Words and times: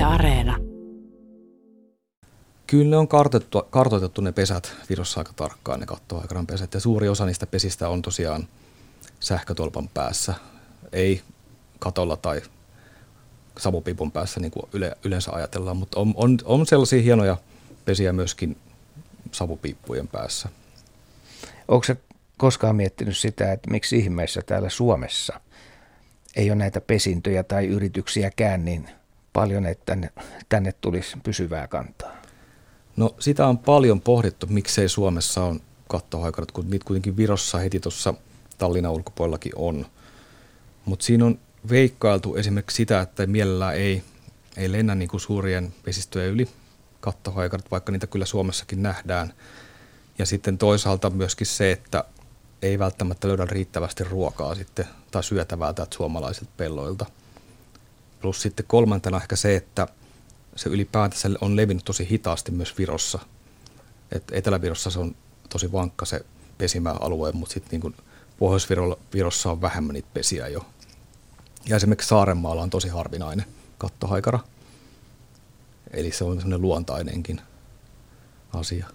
Yle 0.00 0.06
Areena. 0.08 0.56
Kyllä 2.66 2.90
ne 2.90 2.96
on 2.96 3.08
kartoitettu, 3.08 3.62
kartoitettu 3.70 4.20
ne 4.20 4.32
pesät 4.32 4.72
Virossa 4.88 5.20
aika 5.20 5.32
tarkkaan, 5.36 5.80
ne 5.80 5.86
kattoaikaran 5.86 6.46
pesät. 6.46 6.74
Ja 6.74 6.80
suuri 6.80 7.08
osa 7.08 7.26
niistä 7.26 7.46
pesistä 7.46 7.88
on 7.88 8.02
tosiaan 8.02 8.48
sähkötolpan 9.20 9.88
päässä, 9.88 10.34
ei 10.92 11.22
katolla 11.78 12.16
tai 12.16 12.42
savupipun 13.58 14.12
päässä 14.12 14.40
niin 14.40 14.50
kuin 14.50 14.66
yle, 14.72 14.96
yleensä 15.04 15.30
ajatellaan, 15.32 15.76
mutta 15.76 16.00
on, 16.00 16.14
on, 16.16 16.38
on 16.44 16.66
sellaisia 16.66 17.02
hienoja 17.02 17.36
pesiä 17.84 18.12
myöskin 18.12 18.56
savupiippujen 19.32 20.08
päässä. 20.08 20.48
Onko 21.68 21.84
se 21.84 21.96
koskaan 22.38 22.76
miettinyt 22.76 23.16
sitä, 23.16 23.52
että 23.52 23.70
miksi 23.70 23.98
ihmeessä 23.98 24.42
täällä 24.46 24.68
Suomessa 24.68 25.40
ei 26.36 26.50
ole 26.50 26.58
näitä 26.58 26.80
pesintöjä 26.80 27.42
tai 27.42 27.66
yrityksiäkään 27.66 28.64
niin 28.64 28.99
paljon, 29.32 29.66
että 29.66 29.84
tänne, 29.86 30.10
tänne 30.48 30.72
tulisi 30.80 31.16
pysyvää 31.22 31.66
kantaa? 31.66 32.12
No 32.96 33.14
sitä 33.18 33.46
on 33.46 33.58
paljon 33.58 34.00
pohdittu, 34.00 34.46
miksei 34.46 34.88
Suomessa 34.88 35.44
on 35.44 35.60
kattohaikarat, 35.88 36.52
kun 36.52 36.70
niitä 36.70 36.84
kuitenkin 36.84 37.16
Virossa 37.16 37.58
heti 37.58 37.80
tuossa 37.80 38.14
Tallinnan 38.58 38.92
ulkopuolellakin 38.92 39.52
on. 39.56 39.86
Mutta 40.84 41.04
siinä 41.04 41.24
on 41.24 41.38
veikkailtu 41.70 42.34
esimerkiksi 42.34 42.76
sitä, 42.76 43.00
että 43.00 43.26
mielellään 43.26 43.74
ei, 43.74 44.02
ei 44.56 44.72
lennä 44.72 44.94
niin 44.94 45.08
kuin 45.08 45.20
suurien 45.20 45.74
vesistöjen 45.86 46.30
yli 46.30 46.48
kattohaikarat, 47.00 47.70
vaikka 47.70 47.92
niitä 47.92 48.06
kyllä 48.06 48.24
Suomessakin 48.24 48.82
nähdään. 48.82 49.32
Ja 50.18 50.26
sitten 50.26 50.58
toisaalta 50.58 51.10
myöskin 51.10 51.46
se, 51.46 51.72
että 51.72 52.04
ei 52.62 52.78
välttämättä 52.78 53.28
löydä 53.28 53.44
riittävästi 53.44 54.04
ruokaa 54.04 54.54
sitten 54.54 54.86
tai 55.10 55.24
syötävää 55.24 55.72
täältä 55.72 55.96
suomalaisilta 55.96 56.50
pelloilta. 56.56 57.06
Plus 58.20 58.42
sitten 58.42 58.66
kolmantena 58.68 59.16
ehkä 59.16 59.36
se, 59.36 59.56
että 59.56 59.86
se 60.56 60.68
ylipäätänsä 60.68 61.28
on 61.40 61.56
levinnyt 61.56 61.84
tosi 61.84 62.10
hitaasti 62.10 62.52
myös 62.52 62.78
Virossa. 62.78 63.18
Et 64.12 64.24
Etelä-Virossa 64.32 64.90
se 64.90 64.98
on 64.98 65.14
tosi 65.48 65.72
vankka 65.72 66.04
se 66.04 66.24
pesimäalue, 66.58 67.32
mutta 67.32 67.52
sitten 67.52 67.80
niin 67.80 67.94
Pohjois-Virossa 68.38 69.50
on 69.50 69.60
vähemmän 69.60 69.94
niitä 69.94 70.08
pesiä 70.14 70.48
jo. 70.48 70.66
Ja 71.68 71.76
esimerkiksi 71.76 72.08
Saarenmaalla 72.08 72.62
on 72.62 72.70
tosi 72.70 72.88
harvinainen 72.88 73.46
kattohaikara. 73.78 74.38
Eli 75.90 76.12
se 76.12 76.24
on 76.24 76.36
sellainen 76.36 76.62
luontainenkin 76.62 77.40
asia. 78.52 78.86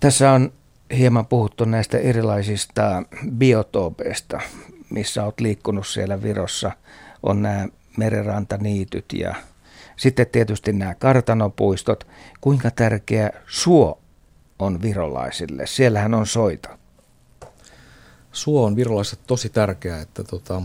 Tässä 0.00 0.32
on 0.32 0.52
hieman 0.96 1.26
puhuttu 1.26 1.64
näistä 1.64 1.98
erilaisista 1.98 3.02
biotoopeista, 3.30 4.40
missä 4.90 5.24
olet 5.24 5.40
liikkunut 5.40 5.86
siellä 5.86 6.22
Virossa. 6.22 6.72
On 7.22 7.42
nämä 7.42 7.68
merenrantaniityt 7.96 9.12
ja 9.12 9.34
sitten 9.96 10.26
tietysti 10.26 10.72
nämä 10.72 10.94
kartanopuistot. 10.94 12.06
Kuinka 12.40 12.70
tärkeä 12.70 13.30
suo 13.46 14.00
on 14.58 14.82
virolaisille? 14.82 15.66
Siellähän 15.66 16.14
on 16.14 16.26
soita. 16.26 16.78
Suo 18.32 18.64
on 18.64 18.76
virolaisille 18.76 19.22
tosi 19.26 19.48
tärkeää, 19.48 20.00
että 20.00 20.24
tota, 20.24 20.62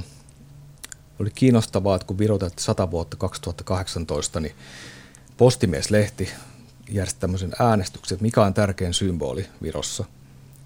oli 1.19 1.29
kiinnostavaa, 1.35 1.95
että 1.95 2.07
kun 2.07 2.17
virotettiin 2.17 2.63
100 2.63 2.91
vuotta 2.91 3.17
2018, 3.17 4.39
niin 4.39 4.55
Postimieslehti 5.37 6.29
järjesti 6.89 7.19
tämmöisen 7.19 7.51
äänestyksen, 7.59 8.15
että 8.15 8.23
mikä 8.23 8.43
on 8.43 8.53
tärkein 8.53 8.93
symboli 8.93 9.45
Virossa. 9.61 10.05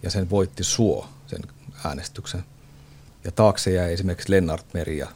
Ja 0.03 0.09
sen 0.09 0.29
voitti 0.29 0.63
Suo, 0.63 1.07
sen 1.27 1.41
äänestyksen. 1.85 2.43
Ja 3.23 3.31
taakse 3.31 3.71
jäi 3.71 3.93
esimerkiksi 3.93 4.31
Lennart 4.31 4.65
Meri 4.73 4.97
ja 4.97 5.07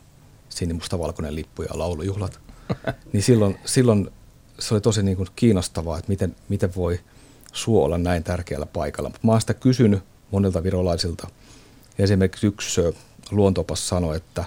sinimustavalkoinen 0.50 1.36
lippu 1.36 1.62
ja 1.62 1.70
laulujuhlat. 1.74 2.40
niin 3.14 3.24
silloin, 3.24 3.58
silloin 3.66 4.10
se 4.60 4.74
oli 4.74 4.82
tosi 4.82 5.04
niin 5.04 5.18
kuin 5.18 5.30
kiinnostavaa, 5.36 5.98
että 5.98 6.10
miten, 6.10 6.36
miten 6.50 6.76
voi 6.76 7.00
Suo 7.58 7.86
olla 7.86 7.98
näin 7.98 8.24
tärkeällä 8.24 8.66
paikalla. 8.66 9.10
Mutta 9.10 9.28
mä 9.28 9.32
oon 9.32 9.42
sitä 9.42 9.54
kysynyt 9.54 10.04
monilta 10.32 10.64
virolaisilta. 10.64 11.28
Esimerkiksi 12.00 12.48
yksi 12.48 12.82
luontoopas 13.32 13.88
sanoi, 13.88 14.18
että 14.18 14.46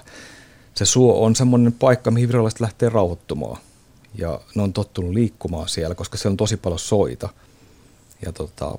se 0.73 0.85
suo 0.85 1.25
on 1.25 1.35
semmoinen 1.35 1.73
paikka, 1.73 2.11
mihin 2.11 2.27
virolaiset 2.27 2.59
lähtee 2.59 2.89
rauhoittumaan. 2.89 3.61
Ja 4.15 4.41
ne 4.55 4.61
on 4.61 4.73
tottunut 4.73 5.13
liikkumaan 5.13 5.69
siellä, 5.69 5.95
koska 5.95 6.17
siellä 6.17 6.33
on 6.33 6.37
tosi 6.37 6.57
paljon 6.57 6.79
soita. 6.79 7.29
Ja, 8.25 8.31
tota, 8.31 8.77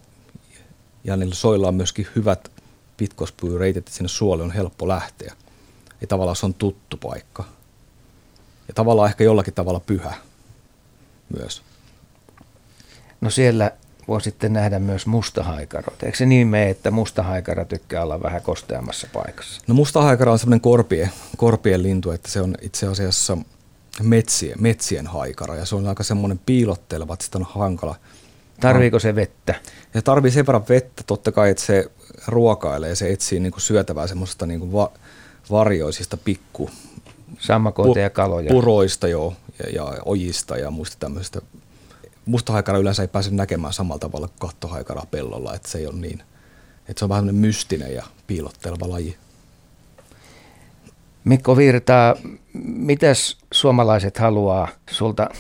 ja 1.05 1.17
niillä 1.17 1.35
soilla 1.35 1.69
on 1.69 1.75
myöskin 1.75 2.07
hyvät 2.17 2.51
pitkospyyreitit, 2.97 3.77
että 3.77 3.91
sinne 3.91 4.09
suolle 4.09 4.45
on 4.45 4.51
helppo 4.51 4.89
lähteä. 4.89 5.35
Ja 6.03 6.07
tavallaan 6.07 6.37
se 6.37 6.47
on 6.47 6.55
tuttu 6.55 6.97
paikka. 6.97 7.45
Ja 8.69 8.75
tavallaan 8.75 9.09
ehkä 9.09 9.25
jollakin 9.25 9.55
tavalla 9.55 9.81
pyhä 9.81 10.15
myös. 11.39 11.63
No 13.21 13.31
siellä 13.31 13.73
voi 14.09 14.21
sitten 14.21 14.53
nähdä 14.53 14.79
myös 14.79 15.07
mustahaikarot. 15.07 16.03
Eikö 16.03 16.19
se 16.19 16.27
niin 16.27 16.47
mene, 16.49 16.71
että 16.71 16.91
mustahaikara 16.91 17.65
tykkää 17.65 18.03
olla 18.03 18.23
vähän 18.23 18.43
kosteammassa 18.43 19.07
paikassa? 19.13 19.63
No 19.67 19.75
mustahaikara 19.75 20.33
on 20.33 20.39
semmoinen 20.39 20.61
korpien, 20.61 21.11
korpien 21.37 21.83
lintu, 21.83 22.11
että 22.11 22.29
se 22.31 22.41
on 22.41 22.55
itse 22.61 22.87
asiassa 22.87 23.39
metsien, 24.03 24.63
metsien 24.63 25.07
haikara 25.07 25.57
ja 25.57 25.65
se 25.65 25.77
on 25.77 25.87
aika 25.87 26.03
semmoinen 26.03 26.41
piilotteleva, 26.47 27.13
että 27.15 27.25
sitä 27.25 27.39
on 27.39 27.47
hankala. 27.51 27.97
Tarviiko 28.61 28.99
se 28.99 29.15
vettä? 29.15 29.55
Ja 29.95 30.03
tarvii 30.03 30.31
sen 30.31 30.47
verran 30.47 30.69
vettä 30.69 31.03
totta 31.07 31.33
kai, 31.33 31.51
että 31.51 31.63
se 31.63 31.91
ruokailee 32.27 32.89
ja 32.89 32.97
se 32.97 33.13
etsii 33.13 33.41
niin 33.41 33.53
kuin 33.53 33.63
syötävää 33.63 34.07
semmoista 34.07 34.47
niin 34.47 34.61
kuin 34.61 34.73
va, 34.73 34.93
varjoisista 35.51 36.17
pikku 36.17 36.71
Sammakoita 37.39 38.01
ja 38.01 38.11
kaloja. 38.11 38.51
Puroista 38.51 39.09
joo, 39.09 39.35
ja, 39.59 39.71
ja 39.71 40.03
ojista 40.05 40.57
ja 40.57 40.71
muista 40.71 40.97
tämmöisistä 41.01 41.41
mustahaikara 42.27 42.79
yleensä 42.79 43.03
ei 43.03 43.09
pääse 43.09 43.31
näkemään 43.31 43.73
samalla 43.73 43.99
tavalla 43.99 44.29
kuin 44.29 44.39
kattohaikara 44.39 45.03
pellolla, 45.11 45.55
että 45.55 45.69
se 45.69 45.79
ei 45.79 45.87
ole 45.87 45.97
niin, 45.97 46.23
että 46.89 46.99
se 46.99 47.05
on 47.05 47.09
vähän 47.09 47.35
mystinen 47.35 47.95
ja 47.95 48.05
piilotteleva 48.27 48.91
laji. 48.91 49.17
Mikko 51.25 51.57
Virta, 51.57 52.17
mitäs 52.65 53.39
suomalaiset 53.53 54.19
haluaa 54.19 54.69
sulta 54.91 55.31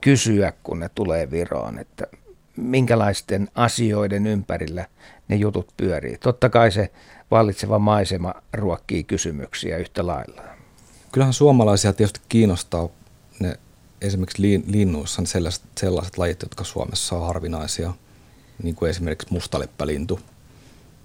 kysyä, 0.00 0.52
kun 0.62 0.80
ne 0.80 0.90
tulee 0.94 1.30
Viroon, 1.30 1.78
että 1.78 2.06
minkälaisten 2.62 3.48
asioiden 3.54 4.26
ympärillä 4.26 4.86
ne 5.28 5.36
jutut 5.36 5.72
pyörii? 5.76 6.18
Totta 6.18 6.48
kai 6.48 6.72
se 6.72 6.92
vallitseva 7.30 7.78
maisema 7.78 8.34
ruokkii 8.52 9.04
kysymyksiä 9.04 9.76
yhtä 9.76 10.06
lailla. 10.06 10.42
Kyllähän 11.12 11.34
suomalaisia 11.34 11.92
tietysti 11.92 12.20
kiinnostaa 12.28 12.88
ne 13.40 13.58
esimerkiksi 14.00 14.62
linnuissa 14.66 15.22
sellaiset, 15.24 15.62
sellaiset 15.80 16.18
lajit, 16.18 16.42
jotka 16.42 16.64
Suomessa 16.64 17.16
on 17.16 17.26
harvinaisia, 17.26 17.92
niin 18.62 18.74
kuin 18.74 18.90
esimerkiksi 18.90 19.28
mustaleppälintu 19.30 20.20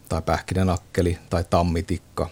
tai 0.10 0.22
pähkinänakkeli 0.22 1.18
tai 1.30 1.44
tammitikka. 1.50 2.30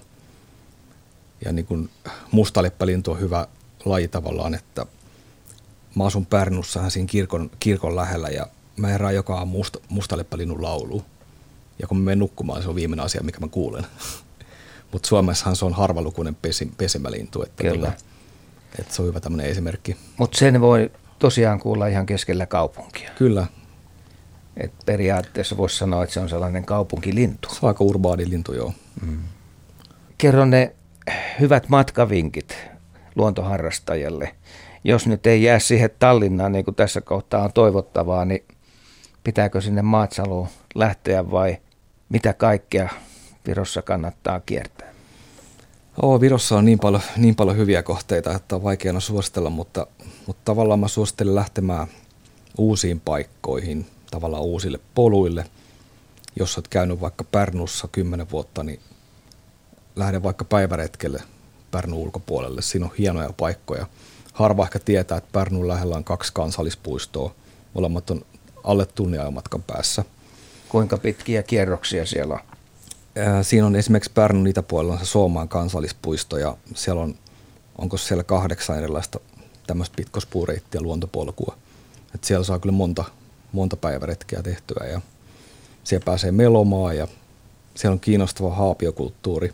Ja 1.45 1.51
niin 1.51 1.65
kuin 1.65 1.89
mustaleppälintu 2.31 3.11
on 3.11 3.19
hyvä 3.19 3.47
laji 3.85 4.07
tavallaan, 4.07 4.53
että 4.53 4.85
mä 5.95 6.05
asun 6.05 6.25
Pärnussahan 6.25 6.91
siinä 6.91 7.07
kirkon, 7.07 7.51
kirkon 7.59 7.95
lähellä 7.95 8.27
ja 8.27 8.47
mä 8.77 8.87
herään 8.87 9.15
joka 9.15 9.37
aamu 9.37 9.57
musta, 9.57 9.79
mustaleppälinnun 9.89 10.63
laulu. 10.63 11.03
Ja 11.79 11.87
kun 11.87 11.97
mä 11.97 12.03
menen 12.03 12.19
nukkumaan, 12.19 12.61
se 12.61 12.69
on 12.69 12.75
viimeinen 12.75 13.05
asia, 13.05 13.23
mikä 13.23 13.39
mä 13.39 13.47
kuulen. 13.47 13.85
Mutta 14.91 15.07
Suomessahan 15.07 15.55
se 15.55 15.65
on 15.65 15.73
harvalukuinen 15.73 16.35
pesi, 16.35 16.71
pesimälintu. 16.77 17.43
Että 17.43 17.63
Kyllä. 17.63 17.91
Tota, 17.91 18.03
että 18.79 18.93
se 18.93 19.01
on 19.01 19.07
hyvä 19.07 19.19
tämmöinen 19.19 19.45
esimerkki. 19.51 19.97
Mutta 20.17 20.37
sen 20.37 20.61
voi 20.61 20.91
tosiaan 21.19 21.59
kuulla 21.59 21.87
ihan 21.87 22.05
keskellä 22.05 22.45
kaupunkia. 22.45 23.09
Kyllä. 23.17 23.47
Et 24.57 24.73
periaatteessa 24.85 25.57
voisi 25.57 25.77
sanoa, 25.77 26.03
että 26.03 26.13
se 26.13 26.19
on 26.19 26.29
sellainen 26.29 26.65
kaupunkilintu. 26.65 27.49
Se 27.49 27.59
on 27.61 27.67
aika 27.67 27.83
urbaani 27.83 28.29
lintu, 28.29 28.53
joo. 28.53 28.73
Mm. 29.05 29.17
Kerro 30.17 30.45
ne 30.45 30.75
hyvät 31.39 31.69
matkavinkit 31.69 32.57
luontoharrastajalle. 33.15 34.35
Jos 34.83 35.07
nyt 35.07 35.27
ei 35.27 35.43
jää 35.43 35.59
siihen 35.59 35.89
Tallinnaan, 35.99 36.51
niin 36.51 36.65
kuin 36.65 36.75
tässä 36.75 37.01
kohtaa 37.01 37.43
on 37.43 37.53
toivottavaa, 37.53 38.25
niin 38.25 38.43
pitääkö 39.23 39.61
sinne 39.61 39.81
Maatsaluun 39.81 40.47
lähteä 40.75 41.31
vai 41.31 41.57
mitä 42.09 42.33
kaikkea 42.33 42.89
Virossa 43.47 43.81
kannattaa 43.81 44.39
kiertää? 44.39 44.93
Oo, 46.01 46.21
Virossa 46.21 46.57
on 46.57 46.65
niin 46.65 46.79
paljon, 46.79 47.01
niin 47.17 47.35
paljon 47.35 47.57
hyviä 47.57 47.83
kohteita, 47.83 48.35
että 48.35 48.55
on 48.55 48.63
vaikeana 48.63 48.99
suositella, 48.99 49.49
mutta, 49.49 49.87
mutta 50.27 50.41
tavallaan 50.45 50.79
mä 50.79 50.87
suosittelen 50.87 51.35
lähtemään 51.35 51.87
uusiin 52.57 52.99
paikkoihin, 52.99 53.87
tavallaan 54.11 54.43
uusille 54.43 54.79
poluille. 54.95 55.45
Jos 56.39 56.57
olet 56.57 56.67
käynyt 56.67 57.01
vaikka 57.01 57.23
Pärnussa 57.23 57.87
kymmenen 57.91 58.31
vuotta, 58.31 58.63
niin 58.63 58.79
lähde 59.95 60.23
vaikka 60.23 60.45
päiväretkelle 60.45 61.23
Pärnun 61.71 61.99
ulkopuolelle. 61.99 62.61
Siinä 62.61 62.85
on 62.85 62.91
hienoja 62.97 63.33
paikkoja. 63.37 63.87
Harva 64.33 64.63
ehkä 64.63 64.79
tietää, 64.79 65.17
että 65.17 65.29
Pärnun 65.31 65.67
lähellä 65.67 65.95
on 65.95 66.03
kaksi 66.03 66.33
kansallispuistoa. 66.33 67.35
Molemmat 67.73 68.09
on 68.09 68.25
alle 68.63 68.85
tunnin 68.85 69.33
matkan 69.33 69.63
päässä. 69.63 70.05
Kuinka 70.69 70.97
pitkiä 70.97 71.43
kierroksia 71.43 72.05
siellä 72.05 72.33
on? 72.33 72.39
Siinä 73.41 73.65
on 73.67 73.75
esimerkiksi 73.75 74.11
Pärnun 74.13 74.47
itäpuolella 74.47 74.99
se 74.99 75.05
Soomaan 75.05 75.49
kansallispuisto 75.49 76.37
ja 76.37 76.57
siellä 76.75 77.01
on, 77.01 77.15
onko 77.77 77.97
siellä 77.97 78.23
kahdeksan 78.23 78.77
erilaista 78.77 79.19
tämmöistä 79.67 79.95
pitkospuureittiä 79.95 80.81
luontopolkua. 80.81 81.57
Et 82.15 82.23
siellä 82.23 82.43
saa 82.43 82.59
kyllä 82.59 82.75
monta, 82.75 83.03
monta 83.51 83.77
päiväretkeä 83.77 84.43
tehtyä 84.43 84.87
ja 84.87 85.01
siellä 85.83 86.05
pääsee 86.05 86.31
melomaan 86.31 86.97
ja 86.97 87.07
siellä 87.75 87.93
on 87.93 87.99
kiinnostava 87.99 88.55
haapiokulttuuri. 88.55 89.53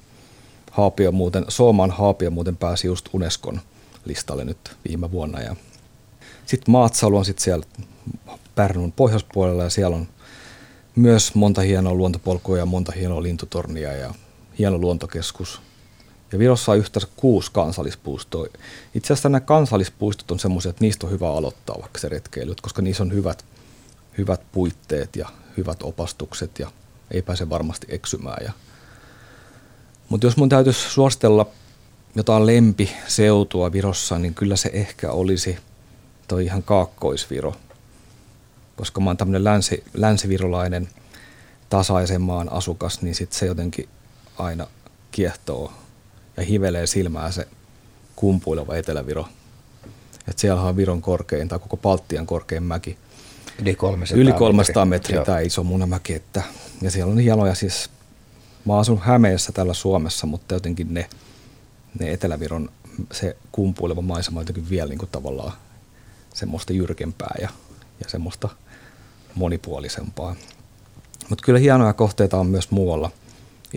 Haapio 0.71 1.11
muuten, 1.11 1.45
Sooman 1.47 1.91
haapio 1.91 2.31
muuten 2.31 2.57
pääsi 2.57 2.87
just 2.87 3.09
Unescon 3.13 3.61
listalle 4.05 4.45
nyt 4.45 4.77
viime 4.87 5.11
vuonna. 5.11 5.41
Ja 5.41 5.55
sitten 6.49 6.71
Maatsalu 6.71 7.17
on 7.17 7.25
sitten 7.25 7.43
siellä 7.43 7.65
Pärnun 8.55 8.91
pohjoispuolella 8.91 9.63
ja 9.63 9.69
siellä 9.69 9.95
on 9.95 10.07
myös 10.95 11.35
monta 11.35 11.61
hienoa 11.61 11.93
luontopolkua 11.93 12.57
ja 12.57 12.65
monta 12.65 12.91
hienoa 12.91 13.23
lintutornia 13.23 13.93
ja 13.93 14.13
hieno 14.59 14.77
luontokeskus. 14.77 15.61
Ja 16.31 16.39
Virossa 16.39 16.71
on 16.71 16.77
yhteensä 16.77 17.07
kuusi 17.15 17.51
kansallispuistoa. 17.51 18.47
Itse 18.95 19.13
asiassa 19.13 19.29
nämä 19.29 19.39
kansallispuistot 19.39 20.31
on 20.31 20.39
semmoisia, 20.39 20.69
että 20.69 20.83
niistä 20.83 21.07
on 21.07 21.11
hyvä 21.11 21.29
aloittaa 21.29 21.75
vaikka 21.81 21.99
se 21.99 22.09
retkeily, 22.09 22.55
koska 22.61 22.81
niissä 22.81 23.03
on 23.03 23.13
hyvät, 23.13 23.45
hyvät 24.17 24.41
puitteet 24.51 25.15
ja 25.15 25.29
hyvät 25.57 25.83
opastukset 25.83 26.59
ja 26.59 26.71
ei 27.11 27.21
pääse 27.21 27.49
varmasti 27.49 27.87
eksymään. 27.89 28.45
Ja 28.45 28.51
mutta 30.09 30.27
jos 30.27 30.37
mun 30.37 30.49
täytyisi 30.49 30.89
suositella 30.89 31.45
jotain 32.15 32.45
lempiseutua 32.45 33.71
Virossa, 33.71 34.19
niin 34.19 34.33
kyllä 34.33 34.55
se 34.55 34.69
ehkä 34.73 35.11
olisi 35.11 35.57
toi 36.29 36.45
ihan 36.45 36.63
kaakkoisviro. 36.63 37.55
Koska 38.75 39.01
mä 39.01 39.09
oon 39.09 39.17
tämmöinen 39.17 39.43
länsi, 39.43 39.83
länsivirolainen 39.93 40.89
tasaisen 41.69 42.21
maan 42.21 42.51
asukas, 42.51 43.01
niin 43.01 43.15
sit 43.15 43.33
se 43.33 43.45
jotenkin 43.45 43.89
aina 44.37 44.67
kiehtoo 45.11 45.73
ja 46.37 46.43
hivelee 46.43 46.87
silmää 46.87 47.31
se 47.31 47.47
kumpuileva 48.15 48.75
Eteläviro. 48.75 49.27
Et 50.27 50.39
siellä 50.39 50.61
on 50.61 50.77
Viron 50.77 51.01
korkein 51.01 51.47
tai 51.47 51.59
koko 51.59 51.77
Baltian 51.77 52.25
korkein 52.25 52.63
mäki. 52.63 52.97
Yli 53.61 53.75
300, 53.75 54.21
Yli 54.21 54.33
300 54.33 54.85
metriä, 54.85 55.19
metriä 55.19 55.25
tämä 55.25 55.39
iso 55.39 55.63
munamäki. 55.63 56.13
Että, 56.13 56.43
ja 56.81 56.91
siellä 56.91 57.11
on 57.11 57.19
hienoja 57.19 57.55
siis 57.55 57.89
mä 58.65 58.77
asun 58.77 58.99
Hämeessä 58.99 59.51
täällä 59.51 59.73
Suomessa, 59.73 60.27
mutta 60.27 60.53
jotenkin 60.53 60.93
ne, 60.93 61.09
ne 61.99 62.11
Eteläviron 62.11 62.69
se 63.11 63.37
kumpuileva 63.51 64.01
maisema 64.01 64.39
on 64.39 64.41
jotenkin 64.41 64.69
vielä 64.69 64.89
niin 64.89 64.99
kuin 64.99 65.09
tavallaan 65.11 65.53
semmoista 66.33 66.73
jyrkempää 66.73 67.35
ja, 67.41 67.49
ja 68.03 68.09
semmoista 68.09 68.49
monipuolisempaa. 69.35 70.35
Mutta 71.29 71.45
kyllä 71.45 71.59
hienoja 71.59 71.93
kohteita 71.93 72.37
on 72.37 72.47
myös 72.47 72.71
muualla. 72.71 73.11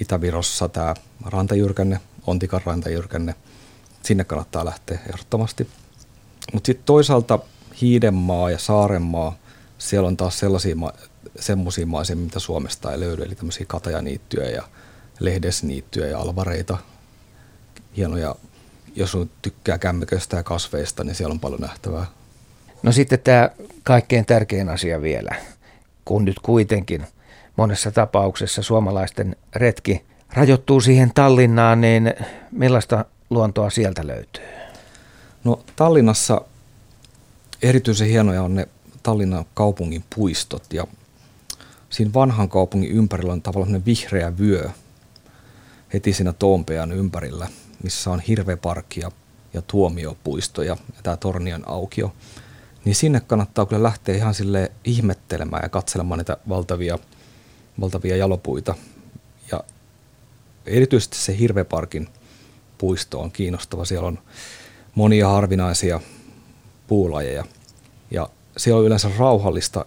Itä-Virossa 0.00 0.68
tämä 0.68 0.94
rantajyrkänne, 1.24 2.00
Ontikan 2.26 2.60
rantajyrkänne, 2.64 3.34
sinne 4.02 4.24
kannattaa 4.24 4.64
lähteä 4.64 4.98
ehdottomasti. 5.08 5.68
Mutta 6.52 6.66
sitten 6.66 6.86
toisaalta 6.86 7.38
Hiidenmaa 7.80 8.50
ja 8.50 8.58
Saarenmaa, 8.58 9.36
siellä 9.78 10.08
on 10.08 10.16
taas 10.16 10.38
sellaisia 10.38 10.76
semmoisia 11.40 11.86
maisemia, 11.86 12.24
mitä 12.24 12.38
Suomesta 12.38 12.92
ei 12.92 13.00
löydy, 13.00 13.22
eli 13.22 13.34
tämmöisiä 13.34 13.66
katajaniittyjä 13.68 14.50
ja 14.50 14.68
lehdesniittyjä 15.20 16.06
ja 16.06 16.18
alvareita, 16.18 16.78
hienoja, 17.96 18.34
jos 18.96 19.16
tykkää 19.42 19.78
kämmiköstä 19.78 20.36
ja 20.36 20.42
kasveista, 20.42 21.04
niin 21.04 21.14
siellä 21.14 21.32
on 21.32 21.40
paljon 21.40 21.60
nähtävää. 21.60 22.06
No 22.82 22.92
sitten 22.92 23.20
tämä 23.20 23.50
kaikkein 23.82 24.26
tärkein 24.26 24.68
asia 24.68 25.02
vielä, 25.02 25.34
kun 26.04 26.24
nyt 26.24 26.38
kuitenkin 26.42 27.06
monessa 27.56 27.90
tapauksessa 27.90 28.62
suomalaisten 28.62 29.36
retki 29.56 30.04
rajoittuu 30.32 30.80
siihen 30.80 31.10
Tallinnaan, 31.14 31.80
niin 31.80 32.14
millaista 32.50 33.04
luontoa 33.30 33.70
sieltä 33.70 34.06
löytyy? 34.06 34.44
No 35.44 35.64
Tallinnassa 35.76 36.40
erityisen 37.62 38.08
hienoja 38.08 38.42
on 38.42 38.54
ne 38.54 38.68
Tallinnan 39.02 39.44
kaupungin 39.54 40.04
puistot 40.16 40.72
ja 40.72 40.86
siinä 41.90 42.12
vanhan 42.14 42.48
kaupungin 42.48 42.90
ympärillä 42.90 43.32
on 43.32 43.42
tavallaan 43.42 43.84
vihreä 43.84 44.38
vyö 44.38 44.70
heti 45.92 46.12
siinä 46.12 46.32
Toompean 46.32 46.92
ympärillä, 46.92 47.48
missä 47.82 48.10
on 48.10 48.20
hirveparkki 48.20 49.00
ja, 49.00 49.10
ja 49.54 49.62
tuomiopuisto 49.62 50.62
ja, 50.62 50.76
ja 50.96 51.02
tämä 51.02 51.16
Tornion 51.16 51.68
aukio. 51.68 52.12
Niin 52.84 52.94
sinne 52.94 53.20
kannattaa 53.20 53.66
kyllä 53.66 53.82
lähteä 53.82 54.14
ihan 54.14 54.34
sille 54.34 54.72
ihmettelemään 54.84 55.62
ja 55.62 55.68
katselemaan 55.68 56.18
niitä 56.18 56.36
valtavia, 56.48 56.98
valtavia 57.80 58.16
jalopuita. 58.16 58.74
Ja 59.52 59.64
erityisesti 60.66 61.16
se 61.16 61.38
Hirveparkin 61.38 62.08
puisto 62.78 63.20
on 63.20 63.32
kiinnostava. 63.32 63.84
Siellä 63.84 64.08
on 64.08 64.18
monia 64.94 65.28
harvinaisia 65.28 66.00
puulajeja 66.86 67.44
ja 68.10 68.28
siellä 68.56 68.78
on 68.78 68.86
yleensä 68.86 69.10
rauhallista 69.18 69.84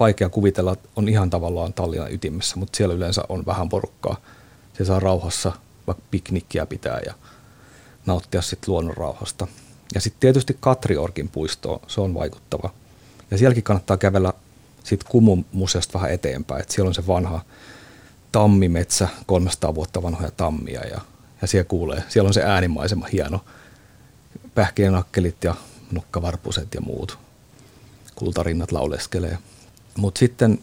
vaikea 0.00 0.28
kuvitella, 0.28 0.72
että 0.72 0.88
on 0.96 1.08
ihan 1.08 1.30
tavallaan 1.30 1.72
Tallinnan 1.72 2.12
ytimessä, 2.12 2.56
mutta 2.56 2.76
siellä 2.76 2.94
yleensä 2.94 3.22
on 3.28 3.46
vähän 3.46 3.68
porukkaa. 3.68 4.16
Se 4.78 4.84
saa 4.84 5.00
rauhassa 5.00 5.52
vaikka 5.86 6.04
piknikkiä 6.10 6.66
pitää 6.66 7.00
ja 7.06 7.14
nauttia 8.06 8.42
sitten 8.42 8.72
luonnon 8.72 8.96
rauhasta. 8.96 9.46
Ja 9.94 10.00
sitten 10.00 10.20
tietysti 10.20 10.56
Katriorkin 10.60 11.28
puisto, 11.28 11.82
se 11.86 12.00
on 12.00 12.14
vaikuttava. 12.14 12.70
Ja 13.30 13.38
sielläkin 13.38 13.62
kannattaa 13.62 13.96
kävellä 13.96 14.32
sitten 14.84 15.10
Kumun 15.10 15.46
museosta 15.52 15.98
vähän 15.98 16.10
eteenpäin, 16.10 16.60
että 16.60 16.74
siellä 16.74 16.88
on 16.88 16.94
se 16.94 17.06
vanha 17.06 17.40
tammimetsä, 18.32 19.08
300 19.26 19.74
vuotta 19.74 20.02
vanhoja 20.02 20.30
tammia 20.30 20.80
ja, 20.80 21.00
ja 21.42 21.48
siellä 21.48 21.68
kuulee, 21.68 22.02
siellä 22.08 22.28
on 22.28 22.34
se 22.34 22.42
äänimaisema 22.42 23.06
hieno, 23.06 23.40
pähkinänakkelit 24.54 25.44
ja 25.44 25.54
nukkavarpuset 25.92 26.74
ja 26.74 26.80
muut. 26.80 27.18
Kultarinnat 28.14 28.72
lauleskelee. 28.72 29.38
Mutta 29.96 30.18
sitten, 30.18 30.58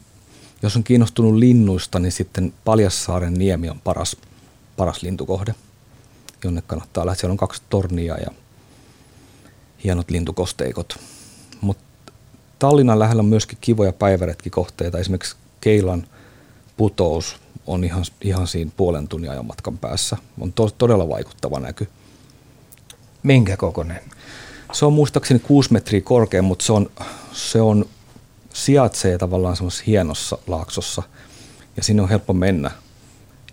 jos 0.61 0.75
on 0.75 0.83
kiinnostunut 0.83 1.35
linnuista, 1.35 1.99
niin 1.99 2.11
sitten 2.11 2.53
Paljassaaren 2.65 3.33
niemi 3.33 3.69
on 3.69 3.79
paras, 3.79 4.17
paras 4.77 5.03
lintukohde, 5.03 5.55
jonne 6.43 6.63
kannattaa 6.67 7.05
lähteä. 7.05 7.21
Siellä 7.21 7.31
on 7.31 7.37
kaksi 7.37 7.61
tornia 7.69 8.17
ja 8.17 8.31
hienot 9.83 10.11
lintukosteikot. 10.11 10.99
Mutta 11.61 11.83
Tallinnan 12.59 12.99
lähellä 12.99 13.19
on 13.19 13.25
myöskin 13.25 13.57
kivoja 13.61 13.93
päiväretkikohteita. 13.93 14.99
Esimerkiksi 14.99 15.35
Keilan 15.61 16.07
putous 16.77 17.35
on 17.67 17.83
ihan, 17.83 18.05
ihan 18.21 18.47
siinä 18.47 18.71
puolen 18.77 19.07
tunnin 19.07 19.31
ajan 19.31 19.45
matkan 19.45 19.77
päässä. 19.77 20.17
On 20.39 20.53
to, 20.53 20.69
todella 20.69 21.09
vaikuttava 21.09 21.59
näky. 21.59 21.87
Minkä 23.23 23.57
kokoinen? 23.57 23.99
Se 24.71 24.85
on 24.85 24.93
muistaakseni 24.93 25.39
6 25.39 25.73
metriä 25.73 26.01
korkea, 26.01 26.41
mutta 26.41 26.65
se 26.65 26.73
on, 26.73 26.89
se 27.31 27.61
on 27.61 27.85
sijaitsee 28.53 29.17
tavallaan 29.17 29.55
semmoisessa 29.55 29.83
hienossa 29.87 30.37
laaksossa 30.47 31.03
ja 31.77 31.83
sinne 31.83 32.01
on 32.01 32.09
helppo 32.09 32.33
mennä. 32.33 32.71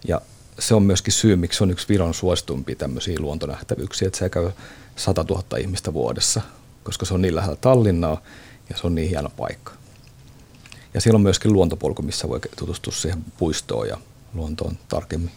Ja 0.08 0.20
se 0.60 0.74
on 0.74 0.82
myöskin 0.82 1.12
syy, 1.12 1.36
miksi 1.36 1.58
se 1.58 1.64
on 1.64 1.70
yksi 1.70 1.88
Viron 1.88 2.14
suosituimpia 2.14 2.76
tämmöisiä 2.76 3.16
luontonähtävyyksiä, 3.20 4.08
että 4.08 4.18
se 4.18 4.28
käy 4.28 4.50
100 4.96 5.24
000 5.28 5.58
ihmistä 5.58 5.92
vuodessa, 5.92 6.40
koska 6.84 7.06
se 7.06 7.14
on 7.14 7.22
niin 7.22 7.36
lähellä 7.36 7.56
Tallinnaa 7.56 8.22
ja 8.70 8.76
se 8.76 8.86
on 8.86 8.94
niin 8.94 9.08
hieno 9.08 9.30
paikka. 9.36 9.72
Ja 10.94 11.00
siellä 11.00 11.16
on 11.16 11.22
myöskin 11.22 11.52
luontopolku, 11.52 12.02
missä 12.02 12.28
voi 12.28 12.40
tutustua 12.56 12.92
siihen 12.92 13.24
puistoon 13.38 13.88
ja 13.88 13.98
luontoon 14.34 14.78
tarkemmin. 14.88 15.30